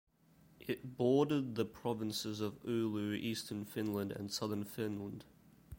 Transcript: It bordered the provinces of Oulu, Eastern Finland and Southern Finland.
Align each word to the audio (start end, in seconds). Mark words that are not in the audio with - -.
It 0.61 0.97
bordered 0.97 1.53
the 1.53 1.63
provinces 1.63 2.41
of 2.41 2.59
Oulu, 2.63 3.13
Eastern 3.15 3.65
Finland 3.65 4.11
and 4.11 4.31
Southern 4.31 4.63
Finland. 4.63 5.25